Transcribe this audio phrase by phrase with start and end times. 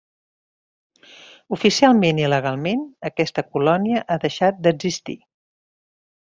[1.57, 5.17] Oficialment i legalment, aquesta colònia ha deixat d'existir.